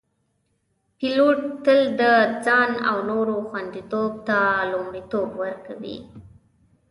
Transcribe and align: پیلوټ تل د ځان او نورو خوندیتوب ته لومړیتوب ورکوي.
پیلوټ 0.97 1.37
تل 1.63 1.79
د 1.99 2.01
ځان 2.45 2.71
او 2.89 2.97
نورو 3.09 3.35
خوندیتوب 3.49 4.11
ته 4.27 4.37
لومړیتوب 4.71 5.27
ورکوي. 5.43 5.97